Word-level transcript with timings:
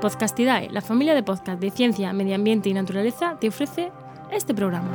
Podcastidae, 0.00 0.68
la 0.70 0.82
familia 0.82 1.14
de 1.14 1.22
podcast 1.22 1.58
de 1.58 1.70
ciencia, 1.70 2.12
medio 2.12 2.34
ambiente 2.34 2.68
y 2.68 2.74
naturaleza, 2.74 3.38
te 3.40 3.48
ofrece 3.48 3.90
este 4.30 4.54
programa. 4.54 4.90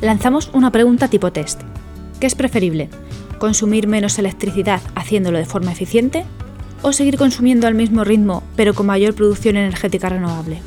Lanzamos 0.00 0.50
una 0.54 0.72
pregunta 0.72 1.08
tipo 1.08 1.32
test. 1.32 1.60
¿Qué 2.18 2.26
es 2.26 2.34
preferible? 2.34 2.88
¿Consumir 3.38 3.86
menos 3.88 4.18
electricidad 4.18 4.80
haciéndolo 4.94 5.36
de 5.36 5.44
forma 5.44 5.70
eficiente? 5.70 6.24
¿O 6.80 6.92
seguir 6.92 7.16
consumiendo 7.16 7.66
al 7.66 7.74
mismo 7.74 8.04
ritmo 8.04 8.44
pero 8.54 8.72
con 8.72 8.86
mayor 8.86 9.14
producción 9.14 9.56
energética 9.56 10.08
renovable? 10.08 10.62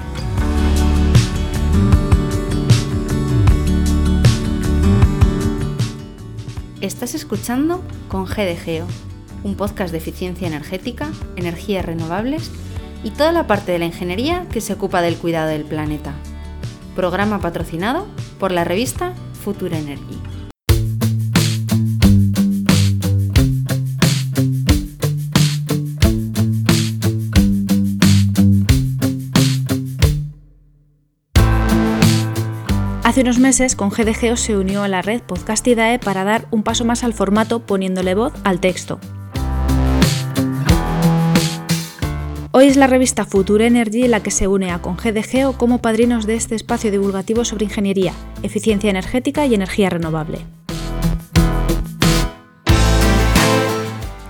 Estás 6.82 7.16
escuchando 7.16 7.82
con 8.10 8.26
GDGEO, 8.26 8.88
un 9.44 9.56
podcast 9.56 9.92
de 9.92 10.00
eficiencia 10.00 10.48
energética, 10.48 11.12
energías 11.38 11.86
renovables 11.86 12.52
y 13.04 13.12
toda 13.12 13.32
la 13.32 13.48
parte 13.48 13.72
de 13.72 13.80
la 13.80 13.86
ingeniería 13.86 14.48
que 14.52 14.62
se 14.62 14.74
ocupa 14.74 15.02
del 15.02 15.16
cuidado 15.16 15.50
del 15.50 15.64
planeta. 15.64 16.14
Programa 16.96 17.40
patrocinado 17.40 18.06
por 18.38 18.52
la 18.52 18.66
revista 18.66 19.14
Future 19.44 19.78
Energy. 19.78 20.20
Unos 33.22 33.38
meses, 33.38 33.76
con 33.76 33.92
GDGO 33.92 34.36
se 34.36 34.58
unió 34.58 34.82
a 34.82 34.88
la 34.88 35.04
red 35.04 35.22
Podcastidae 35.22 36.00
para 36.00 36.24
dar 36.24 36.48
un 36.50 36.64
paso 36.64 36.86
más 36.86 37.04
al 37.04 37.14
formato 37.14 37.60
poniéndole 37.60 38.16
voz 38.16 38.34
al 38.44 38.60
texto. 38.60 39.00
Hoy 42.50 42.66
es 42.66 42.78
la 42.78 42.88
revista 42.88 43.24
Future 43.26 43.68
Energy 43.68 44.08
la 44.08 44.24
que 44.24 44.32
se 44.32 44.48
une 44.48 44.72
a 44.72 44.82
con 44.82 44.98
GDGO 44.98 45.56
como 45.56 45.84
padrinos 45.84 46.26
de 46.26 46.34
este 46.34 46.56
espacio 46.56 46.90
divulgativo 46.90 47.46
sobre 47.46 47.66
ingeniería, 47.66 48.14
eficiencia 48.42 48.90
energética 48.90 49.46
y 49.46 49.54
energía 49.54 49.92
renovable. 49.92 50.40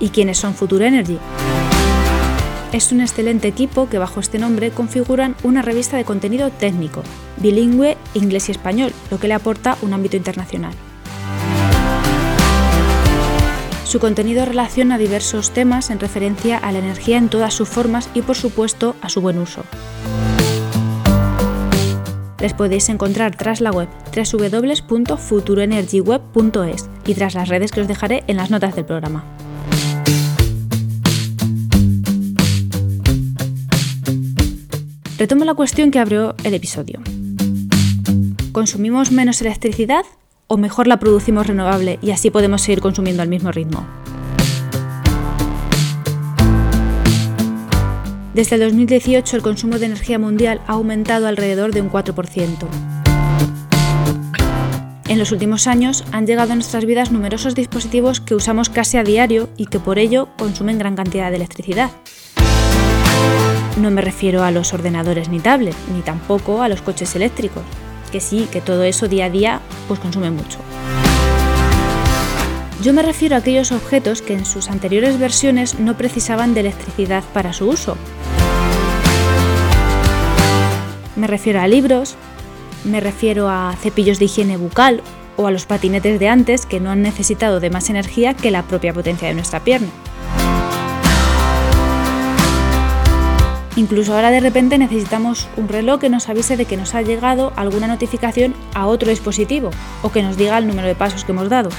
¿Y 0.01 0.09
quiénes 0.09 0.37
son 0.37 0.53
Future 0.53 0.85
Energy? 0.85 1.17
Es 2.71 2.91
un 2.91 3.01
excelente 3.01 3.47
equipo 3.47 3.89
que 3.89 3.97
bajo 3.97 4.19
este 4.19 4.37
nombre 4.39 4.71
configuran 4.71 5.35
una 5.43 5.61
revista 5.61 5.95
de 5.97 6.05
contenido 6.05 6.49
técnico, 6.49 7.03
bilingüe 7.37 7.97
inglés 8.13 8.49
y 8.49 8.51
español, 8.51 8.91
lo 9.09 9.19
que 9.19 9.27
le 9.27 9.33
aporta 9.33 9.77
un 9.81 9.93
ámbito 9.93 10.17
internacional. 10.17 10.73
Su 13.83 13.99
contenido 13.99 14.45
relaciona 14.45 14.97
diversos 14.97 15.51
temas 15.51 15.89
en 15.89 15.99
referencia 15.99 16.57
a 16.57 16.71
la 16.71 16.79
energía 16.79 17.17
en 17.17 17.27
todas 17.27 17.53
sus 17.53 17.67
formas 17.67 18.09
y 18.13 18.21
por 18.21 18.37
supuesto 18.37 18.95
a 19.01 19.09
su 19.09 19.19
buen 19.19 19.37
uso. 19.37 19.65
Les 22.39 22.53
podéis 22.53 22.87
encontrar 22.87 23.35
tras 23.35 23.59
la 23.59 23.71
web 23.71 23.89
www.futuroenergyweb.es 24.15 26.89
y 27.05 27.15
tras 27.15 27.35
las 27.35 27.49
redes 27.49 27.71
que 27.71 27.81
os 27.81 27.89
dejaré 27.89 28.23
en 28.27 28.37
las 28.37 28.49
notas 28.49 28.73
del 28.75 28.85
programa. 28.85 29.25
Retomo 35.21 35.45
la 35.45 35.53
cuestión 35.53 35.91
que 35.91 35.99
abrió 35.99 36.33
el 36.43 36.55
episodio. 36.55 36.99
¿Consumimos 38.51 39.11
menos 39.11 39.39
electricidad 39.39 40.03
o 40.47 40.57
mejor 40.57 40.87
la 40.87 40.97
producimos 40.97 41.45
renovable 41.45 41.99
y 42.01 42.09
así 42.09 42.31
podemos 42.31 42.63
seguir 42.63 42.81
consumiendo 42.81 43.21
al 43.21 43.29
mismo 43.29 43.51
ritmo? 43.51 43.85
Desde 48.33 48.55
el 48.55 48.61
2018 48.61 49.35
el 49.35 49.43
consumo 49.43 49.77
de 49.77 49.85
energía 49.85 50.17
mundial 50.17 50.59
ha 50.65 50.71
aumentado 50.71 51.27
alrededor 51.27 51.71
de 51.71 51.81
un 51.81 51.91
4%. 51.91 52.67
En 55.07 55.19
los 55.19 55.31
últimos 55.31 55.67
años 55.67 56.03
han 56.11 56.25
llegado 56.25 56.53
a 56.53 56.55
nuestras 56.55 56.85
vidas 56.85 57.11
numerosos 57.11 57.53
dispositivos 57.53 58.21
que 58.21 58.33
usamos 58.33 58.71
casi 58.71 58.97
a 58.97 59.03
diario 59.03 59.49
y 59.55 59.67
que 59.67 59.79
por 59.79 59.99
ello 59.99 60.29
consumen 60.39 60.79
gran 60.79 60.95
cantidad 60.95 61.29
de 61.29 61.35
electricidad. 61.35 61.91
No 63.77 63.89
me 63.89 64.01
refiero 64.01 64.43
a 64.43 64.51
los 64.51 64.73
ordenadores 64.73 65.29
ni 65.29 65.39
tablets, 65.39 65.77
ni 65.93 66.01
tampoco 66.01 66.61
a 66.61 66.69
los 66.69 66.81
coches 66.81 67.15
eléctricos, 67.15 67.63
que 68.11 68.19
sí, 68.19 68.47
que 68.51 68.61
todo 68.61 68.83
eso 68.83 69.07
día 69.07 69.25
a 69.25 69.29
día 69.29 69.61
pues 69.87 69.99
consume 69.99 70.29
mucho. 70.29 70.59
Yo 72.83 72.93
me 72.93 73.03
refiero 73.03 73.35
a 73.35 73.39
aquellos 73.39 73.71
objetos 73.71 74.21
que 74.21 74.33
en 74.33 74.45
sus 74.45 74.69
anteriores 74.69 75.19
versiones 75.19 75.79
no 75.79 75.97
precisaban 75.97 76.53
de 76.53 76.61
electricidad 76.61 77.23
para 77.33 77.53
su 77.53 77.69
uso. 77.69 77.95
Me 81.15 81.27
refiero 81.27 81.61
a 81.61 81.67
libros, 81.67 82.15
me 82.83 82.99
refiero 82.99 83.49
a 83.49 83.75
cepillos 83.79 84.17
de 84.17 84.25
higiene 84.25 84.57
bucal 84.57 85.01
o 85.37 85.47
a 85.47 85.51
los 85.51 85.65
patinetes 85.65 86.19
de 86.19 86.27
antes 86.27 86.65
que 86.65 86.79
no 86.79 86.89
han 86.89 87.03
necesitado 87.03 87.59
de 87.59 87.69
más 87.69 87.89
energía 87.89 88.33
que 88.33 88.51
la 88.51 88.63
propia 88.63 88.93
potencia 88.93 89.27
de 89.27 89.35
nuestra 89.35 89.59
pierna. 89.59 89.89
Incluso 93.75 94.13
ahora 94.13 94.31
de 94.31 94.41
repente 94.41 94.77
necesitamos 94.77 95.47
un 95.55 95.69
reloj 95.69 96.01
que 96.01 96.09
nos 96.09 96.27
avise 96.27 96.57
de 96.57 96.65
que 96.65 96.77
nos 96.77 96.93
ha 96.93 97.01
llegado 97.01 97.53
alguna 97.55 97.87
notificación 97.87 98.53
a 98.73 98.87
otro 98.87 99.09
dispositivo 99.09 99.71
o 100.01 100.11
que 100.11 100.23
nos 100.23 100.35
diga 100.35 100.57
el 100.57 100.67
número 100.67 100.87
de 100.87 100.95
pasos 100.95 101.23
que 101.23 101.31
hemos 101.31 101.49
dado. 101.49 101.69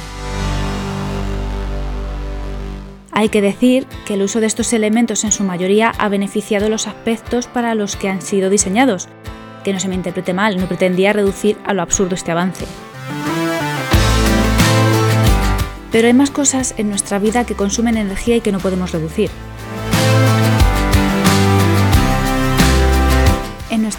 Hay 3.14 3.28
que 3.28 3.42
decir 3.42 3.86
que 4.06 4.14
el 4.14 4.22
uso 4.22 4.40
de 4.40 4.46
estos 4.46 4.72
elementos 4.72 5.22
en 5.24 5.32
su 5.32 5.44
mayoría 5.44 5.92
ha 5.98 6.08
beneficiado 6.08 6.70
los 6.70 6.88
aspectos 6.88 7.46
para 7.46 7.74
los 7.74 7.94
que 7.94 8.08
han 8.08 8.22
sido 8.22 8.48
diseñados. 8.48 9.08
Que 9.64 9.74
no 9.74 9.80
se 9.80 9.88
me 9.88 9.94
interprete 9.94 10.32
mal, 10.32 10.56
no 10.56 10.66
pretendía 10.66 11.12
reducir 11.12 11.58
a 11.66 11.74
lo 11.74 11.82
absurdo 11.82 12.14
este 12.14 12.32
avance. 12.32 12.64
Pero 15.92 16.06
hay 16.06 16.14
más 16.14 16.30
cosas 16.30 16.74
en 16.78 16.88
nuestra 16.88 17.18
vida 17.18 17.44
que 17.44 17.54
consumen 17.54 17.98
energía 17.98 18.36
y 18.36 18.40
que 18.40 18.50
no 18.50 18.60
podemos 18.60 18.92
reducir. 18.92 19.30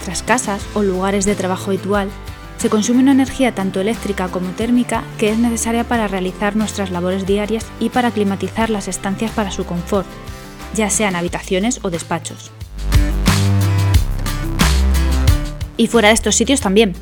Nuestras 0.03 0.23
casas 0.23 0.65
o 0.73 0.83
lugares 0.83 1.23
de 1.23 1.33
trabajo 1.33 1.71
habitual 1.71 2.09
se 2.57 2.69
consume 2.69 2.99
una 2.99 3.13
energía 3.13 3.55
tanto 3.55 3.79
eléctrica 3.79 4.27
como 4.27 4.49
térmica 4.49 5.05
que 5.17 5.29
es 5.29 5.37
necesaria 5.37 5.85
para 5.85 6.09
realizar 6.09 6.57
nuestras 6.57 6.91
labores 6.91 7.25
diarias 7.25 7.65
y 7.79 7.87
para 7.87 8.11
climatizar 8.11 8.69
las 8.69 8.89
estancias 8.89 9.31
para 9.31 9.49
su 9.49 9.65
confort, 9.65 10.05
ya 10.75 10.89
sean 10.89 11.15
habitaciones 11.15 11.79
o 11.83 11.89
despachos. 11.89 12.51
Y 15.77 15.87
fuera 15.87 16.09
de 16.09 16.15
estos 16.15 16.35
sitios 16.35 16.59
también. 16.59 16.93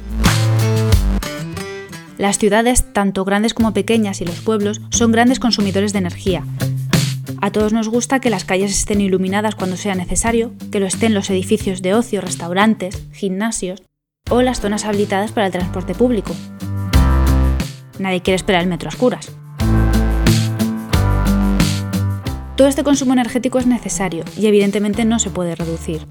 Las 2.20 2.38
ciudades, 2.38 2.94
tanto 2.94 3.26
grandes 3.26 3.56
como 3.56 3.74
pequeñas, 3.74 4.22
y 4.22 4.26
los 4.26 4.42
pueblos 4.42 4.80
son 4.92 5.12
grandes 5.12 5.40
consumidores 5.40 5.92
de 5.92 6.00
energía, 6.00 6.44
a 7.40 7.52
todos 7.52 7.74
nos 7.74 7.88
gusta 7.88 8.20
que 8.20 8.30
las 8.30 8.46
calles 8.46 8.72
estén 8.72 9.02
iluminadas 9.02 9.56
cuando 9.56 9.78
sea 9.78 9.96
necesario, 9.96 10.52
que 10.72 10.80
lo 10.80 10.86
estén 10.86 11.14
los 11.14 11.30
edificios 11.30 11.82
de 11.82 11.94
ocio, 11.94 12.22
restaurantes, 12.22 13.04
gimnasios 13.12 13.82
o 14.30 14.42
las 14.42 14.62
zonas 14.62 14.86
habilitadas 14.86 15.32
para 15.32 15.48
el 15.48 15.52
transporte 15.52 15.94
público. 15.94 16.36
Nadie 18.00 18.22
quiere 18.22 18.36
esperar 18.36 18.62
el 18.62 18.70
metro 18.70 18.90
a 18.90 18.94
oscuras. 18.94 19.32
Todo 22.56 22.68
este 22.68 22.84
consumo 22.84 23.14
energético 23.14 23.60
es 23.60 23.68
necesario 23.68 24.24
y 24.38 24.46
evidentemente 24.48 25.06
no 25.06 25.20
se 25.20 25.30
puede 25.30 25.56
reducir. 25.56 26.06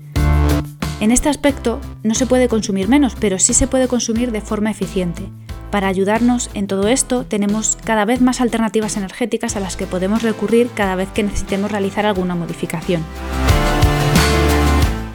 En 1.01 1.13
este 1.13 1.29
aspecto 1.29 1.81
no 2.03 2.15
se 2.15 2.27
puede 2.27 2.49
consumir 2.49 2.89
menos, 2.89 3.15
pero 3.19 3.39
sí 3.39 3.55
se 3.55 3.67
puede 3.67 3.89
consumir 3.89 4.33
de 4.33 4.41
forma 4.41 4.71
eficiente, 4.71 5.23
para 5.71 5.89
ayudarnos 5.89 6.51
en 6.55 6.67
todo 6.67 6.89
esto 6.89 7.25
tenemos 7.25 7.79
cada 7.85 8.05
vez 8.05 8.21
más 8.21 8.41
alternativas 8.41 8.97
energéticas 8.97 9.57
a 9.57 9.61
las 9.61 9.77
que 9.77 9.87
podemos 9.87 10.23
recurrir 10.23 10.69
cada 10.75 10.97
vez 10.97 11.09
que 11.11 11.23
necesitemos 11.23 11.71
realizar 11.71 12.07
alguna 12.07 12.35
modificación. 12.35 13.05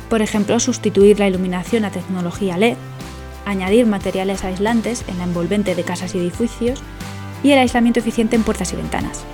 Por 0.10 0.22
ejemplo, 0.22 0.60
sustituir 0.60 1.20
la 1.20 1.28
iluminación 1.28 1.84
a 1.84 1.92
tecnología 1.92 2.58
LED, 2.58 2.78
añadir 3.46 3.86
materiales 3.86 4.44
aislantes 4.44 5.04
en 5.08 5.18
la 5.18 5.26
envolvente 5.26 5.76
de 5.76 5.84
casas 5.84 6.16
y 6.16 6.20
edificios 6.20 6.82
y 7.44 7.52
el 7.52 7.60
aislamiento 7.60 8.00
eficiente 8.00 8.36
en 8.36 8.44
puertas 8.44 8.72
y 8.72 8.78
ventanas. 8.78 9.26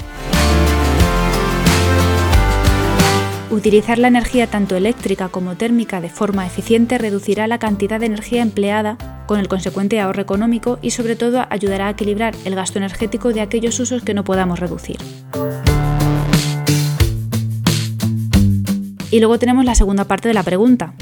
Utilizar 3.51 3.97
la 3.99 4.07
energía 4.07 4.47
tanto 4.47 4.77
eléctrica 4.77 5.27
como 5.27 5.55
térmica 5.55 5.99
de 5.99 6.09
forma 6.09 6.47
eficiente 6.47 6.97
reducirá 6.97 7.47
la 7.47 7.59
cantidad 7.59 7.99
de 7.99 8.05
energía 8.05 8.41
empleada 8.41 9.20
con 9.31 9.39
el 9.39 9.47
consecuente 9.47 9.97
ahorro 10.01 10.21
económico 10.21 10.77
y 10.81 10.91
sobre 10.91 11.15
todo 11.15 11.45
ayudará 11.49 11.87
a 11.87 11.91
equilibrar 11.91 12.35
el 12.43 12.53
gasto 12.53 12.79
energético 12.79 13.31
de 13.31 13.39
aquellos 13.39 13.79
usos 13.79 14.03
que 14.03 14.13
no 14.13 14.25
podamos 14.25 14.59
reducir. 14.59 14.97
Y 19.09 19.19
luego 19.21 19.39
tenemos 19.39 19.63
la 19.63 19.73
segunda 19.73 20.03
parte 20.03 20.27
de 20.27 20.33
la 20.33 20.43
pregunta. 20.43 20.95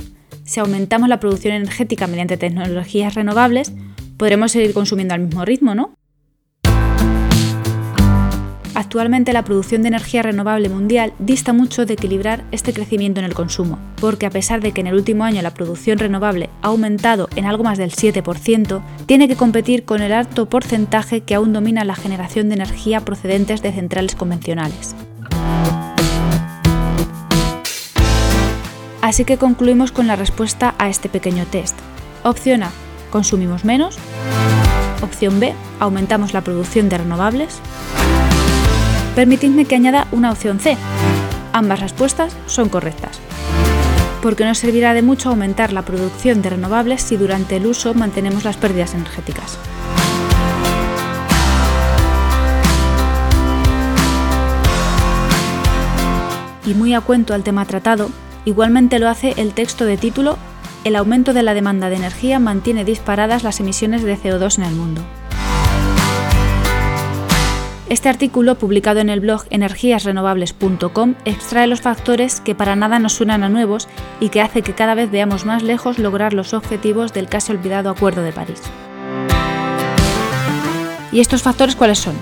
Si 0.43 0.59
aumentamos 0.59 1.09
la 1.09 1.19
producción 1.19 1.55
energética 1.55 2.05
mediante 2.05 2.37
tecnologías 2.37 3.15
renovables, 3.15 3.73
podremos 4.17 4.51
seguir 4.51 4.75
consumiendo 4.75 5.15
al 5.15 5.21
mismo 5.21 5.43
ritmo, 5.43 5.73
¿no? 5.73 5.95
Actualmente 8.79 9.33
la 9.33 9.43
producción 9.43 9.81
de 9.81 9.89
energía 9.89 10.21
renovable 10.21 10.69
mundial 10.69 11.11
dista 11.19 11.51
mucho 11.51 11.85
de 11.85 11.95
equilibrar 11.95 12.45
este 12.53 12.71
crecimiento 12.71 13.19
en 13.19 13.25
el 13.25 13.33
consumo, 13.33 13.77
porque 13.99 14.25
a 14.25 14.29
pesar 14.29 14.61
de 14.61 14.71
que 14.71 14.79
en 14.79 14.87
el 14.87 14.93
último 14.93 15.25
año 15.25 15.41
la 15.41 15.53
producción 15.53 15.99
renovable 15.99 16.49
ha 16.61 16.67
aumentado 16.67 17.27
en 17.35 17.43
algo 17.43 17.65
más 17.65 17.77
del 17.77 17.91
7%, 17.91 18.81
tiene 19.05 19.27
que 19.27 19.35
competir 19.35 19.83
con 19.83 20.01
el 20.01 20.13
alto 20.13 20.47
porcentaje 20.47 21.19
que 21.19 21.35
aún 21.35 21.51
domina 21.51 21.83
la 21.83 21.93
generación 21.93 22.47
de 22.47 22.55
energía 22.55 23.01
procedentes 23.01 23.61
de 23.61 23.73
centrales 23.73 24.15
convencionales. 24.15 24.95
Así 29.01 29.25
que 29.25 29.35
concluimos 29.35 29.91
con 29.91 30.07
la 30.07 30.15
respuesta 30.15 30.75
a 30.77 30.87
este 30.87 31.09
pequeño 31.09 31.45
test. 31.47 31.77
Opción 32.23 32.63
A, 32.63 32.71
consumimos 33.09 33.65
menos. 33.65 33.97
Opción 35.01 35.41
B, 35.41 35.53
aumentamos 35.81 36.33
la 36.33 36.45
producción 36.45 36.87
de 36.87 36.99
renovables. 36.99 37.59
Permitidme 39.19 39.65
que 39.65 39.75
añada 39.75 40.07
una 40.13 40.31
opción 40.31 40.61
C. 40.61 40.77
Ambas 41.51 41.81
respuestas 41.81 42.33
son 42.45 42.69
correctas. 42.69 43.19
Porque 44.21 44.45
no 44.45 44.55
servirá 44.55 44.93
de 44.93 45.01
mucho 45.01 45.27
aumentar 45.27 45.73
la 45.73 45.81
producción 45.81 46.41
de 46.41 46.51
renovables 46.51 47.01
si 47.01 47.17
durante 47.17 47.57
el 47.57 47.65
uso 47.65 47.93
mantenemos 47.93 48.45
las 48.45 48.55
pérdidas 48.55 48.93
energéticas. 48.93 49.57
Y 56.65 56.73
muy 56.73 56.93
a 56.93 57.01
cuento 57.01 57.33
al 57.33 57.43
tema 57.43 57.65
tratado, 57.65 58.11
igualmente 58.45 58.99
lo 58.99 59.09
hace 59.09 59.33
el 59.35 59.51
texto 59.51 59.83
de 59.83 59.97
título 59.97 60.37
El 60.85 60.95
aumento 60.95 61.33
de 61.33 61.43
la 61.43 61.53
demanda 61.53 61.89
de 61.89 61.97
energía 61.97 62.39
mantiene 62.39 62.85
disparadas 62.85 63.43
las 63.43 63.59
emisiones 63.59 64.01
de 64.01 64.17
CO2 64.17 64.59
en 64.59 64.63
el 64.63 64.75
mundo. 64.75 65.01
Este 67.89 68.07
artículo, 68.07 68.53
publicado 68.53 68.99
en 68.99 69.09
el 69.09 69.19
blog 69.19 69.45
energíasrenovables.com, 69.49 71.15
extrae 71.25 71.65
los 71.65 71.81
factores 71.81 72.39
que 72.39 72.53
para 72.53 72.75
nada 72.75 72.99
nos 72.99 73.13
suenan 73.13 73.43
a 73.43 73.49
nuevos 73.49 73.87
y 74.19 74.29
que 74.29 74.41
hace 74.41 74.61
que 74.61 74.75
cada 74.75 74.93
vez 74.93 75.09
veamos 75.09 75.43
más 75.43 75.63
lejos 75.63 75.97
lograr 75.97 76.33
los 76.33 76.53
objetivos 76.53 77.13
del 77.13 77.27
casi 77.27 77.51
olvidado 77.51 77.89
Acuerdo 77.89 78.21
de 78.21 78.31
París. 78.31 78.61
¿Y 81.11 81.19
estos 81.19 81.41
factores 81.41 81.75
cuáles 81.75 81.97
son? 81.97 82.13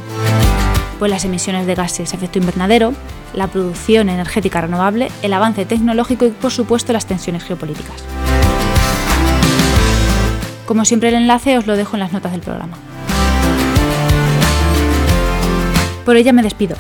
Pues 1.00 1.12
las 1.12 1.26
emisiones 1.26 1.68
de 1.68 1.76
gases 1.76 2.12
de 2.12 2.16
efecto 2.18 2.40
invernadero, 2.40 2.94
la 3.34 3.48
producción 3.48 4.08
energética 4.08 4.62
renovable, 4.62 5.12
el 5.22 5.34
avance 5.34 5.66
tecnológico 5.66 6.26
y 6.26 6.30
por 6.30 6.52
supuesto 6.52 6.94
las 6.94 7.08
tensiones 7.08 7.44
geopolíticas. 7.44 8.06
Como 10.66 10.86
siempre 10.86 11.10
el 11.10 11.16
enlace 11.16 11.58
os 11.58 11.68
lo 11.68 11.76
dejo 11.76 11.98
en 11.98 12.00
las 12.00 12.14
notas 12.14 12.32
del 12.32 12.42
programa. 12.42 12.78
Por 16.08 16.16
ella 16.16 16.32
me 16.32 16.42
despido. 16.42 16.78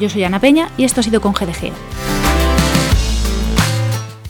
Yo 0.00 0.08
soy 0.08 0.24
Ana 0.24 0.40
Peña 0.40 0.70
y 0.78 0.84
esto 0.84 1.00
ha 1.00 1.02
sido 1.02 1.20
con 1.20 1.34
GDG. 1.34 1.72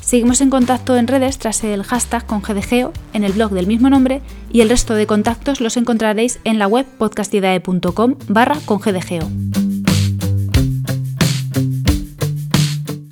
Seguimos 0.00 0.40
en 0.40 0.50
contacto 0.50 0.96
en 0.96 1.06
redes 1.06 1.38
tras 1.38 1.62
el 1.62 1.84
hashtag 1.84 2.26
con 2.26 2.42
en 3.12 3.22
el 3.22 3.34
blog 3.34 3.52
del 3.52 3.68
mismo 3.68 3.88
nombre 3.88 4.22
y 4.50 4.62
el 4.62 4.68
resto 4.68 4.94
de 4.94 5.06
contactos 5.06 5.60
los 5.60 5.76
encontraréis 5.76 6.40
en 6.42 6.58
la 6.58 6.66
web 6.66 6.86
podcastidae.com 6.98 8.16
barra 8.26 8.56
con. 8.66 9.28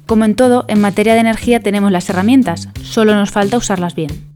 Como 0.07 0.25
en 0.25 0.35
todo, 0.35 0.65
en 0.67 0.81
materia 0.81 1.15
de 1.15 1.21
energía 1.21 1.61
tenemos 1.61 1.93
las 1.93 2.11
herramientas, 2.11 2.71
solo 2.83 3.15
nos 3.15 3.31
falta 3.31 3.57
usarlas 3.57 3.95
bien. 3.95 4.34